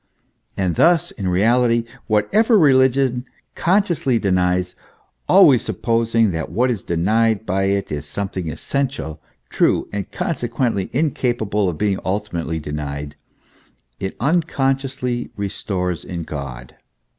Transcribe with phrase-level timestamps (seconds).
[0.57, 4.73] And thus, in reality, whatever religion consciously denies
[5.29, 10.89] always supposing that what is denied by it is something essential, true, and conse quently
[10.91, 13.15] incapable of being ultimately denied
[13.99, 16.77] it unconsciously restores in God.